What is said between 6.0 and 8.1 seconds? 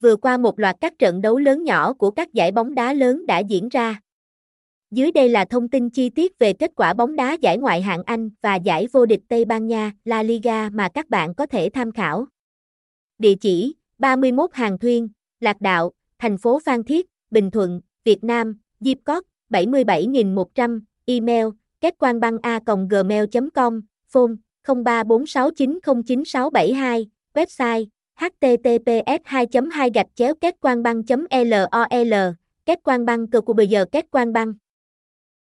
tiết về kết quả bóng đá giải ngoại hạng